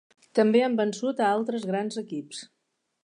També 0.37 0.61
han 0.67 0.77
vençut 0.79 1.21
a 1.21 1.27
altres 1.33 1.67
grans 1.73 2.01
equips. 2.03 2.41